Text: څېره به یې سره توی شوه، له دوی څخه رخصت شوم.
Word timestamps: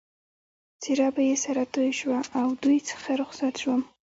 څېره 0.81 1.07
به 1.15 1.21
یې 1.29 1.35
سره 1.45 1.61
توی 1.73 1.89
شوه، 1.99 2.19
له 2.31 2.41
دوی 2.63 2.79
څخه 2.89 3.09
رخصت 3.21 3.53
شوم. 3.61 3.81